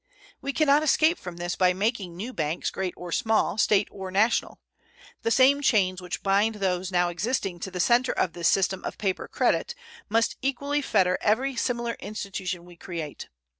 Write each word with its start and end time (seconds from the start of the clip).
We 0.41 0.51
can 0.51 0.65
not 0.65 0.81
escape 0.81 1.19
from 1.19 1.37
this 1.37 1.55
by 1.55 1.73
making 1.73 2.17
new 2.17 2.33
banks, 2.33 2.71
great 2.71 2.95
or 2.97 3.11
small, 3.11 3.59
State 3.59 3.87
or 3.91 4.09
national. 4.09 4.59
The 5.21 5.29
same 5.29 5.61
chains 5.61 6.01
which 6.01 6.23
bind 6.23 6.55
those 6.55 6.91
now 6.91 7.09
existing 7.09 7.59
to 7.59 7.69
the 7.69 7.79
center 7.79 8.11
of 8.11 8.33
this 8.33 8.47
system 8.49 8.83
of 8.83 8.97
paper 8.97 9.27
credit 9.27 9.75
must 10.09 10.37
equally 10.41 10.81
fetter 10.81 11.19
every 11.21 11.55
similar 11.55 11.97
institution 11.99 12.65
we 12.65 12.77
create. 12.77 13.29